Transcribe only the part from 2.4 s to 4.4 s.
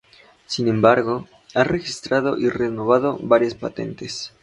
renovado varias patentes.